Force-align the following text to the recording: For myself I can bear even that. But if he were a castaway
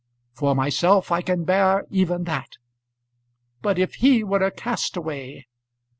For 0.33 0.55
myself 0.55 1.11
I 1.11 1.21
can 1.21 1.43
bear 1.43 1.85
even 1.91 2.23
that. 2.23 2.57
But 3.61 3.77
if 3.77 3.93
he 3.93 4.23
were 4.23 4.41
a 4.43 4.49
castaway 4.49 5.45